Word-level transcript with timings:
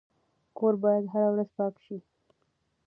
کور 0.57 0.73
باید 0.83 1.05
هره 1.13 1.29
ورځ 1.33 1.49
پاک 1.57 1.75
شي. 1.85 1.97